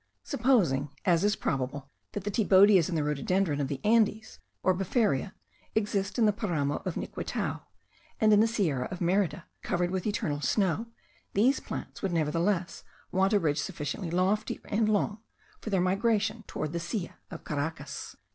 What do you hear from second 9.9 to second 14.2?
with eternal snow, these plants would nevertheless want a ridge sufficiently